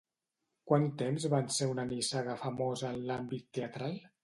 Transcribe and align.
Quant 0.71 0.87
temps 1.01 1.27
van 1.33 1.51
ser 1.59 1.67
una 1.75 1.85
nissaga 1.91 2.39
famosa 2.47 2.93
en 2.97 3.07
l'àmbit 3.13 3.49
teatral? 3.61 4.05